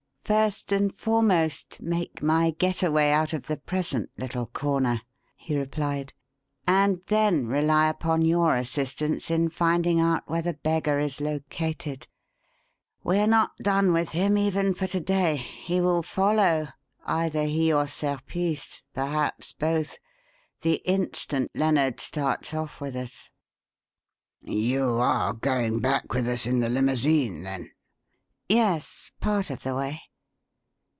[0.23, 5.01] "First and foremost, make my getaway out of the present little corner,"
[5.35, 6.13] he replied,
[6.65, 12.07] "and then rely upon your assistance in finding out where the beggar is located.
[13.03, 15.35] We're not done with him even for to day.
[15.35, 16.69] He will follow
[17.05, 19.97] either he or Serpice: perhaps both
[20.61, 23.31] the instant Lennard starts off with us."
[24.41, 27.71] "You are going back with us in the limousine, then?"
[28.47, 30.01] "Yes part of the way.